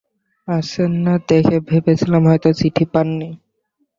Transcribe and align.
আসছেন 0.47 0.91
না 1.05 1.13
দেখে 1.27 1.57
ভাবছিলাম 1.67 2.23
হয়তো 2.29 2.49
চিঠি 2.59 2.85
পান 2.93 3.07
নি। 3.19 3.29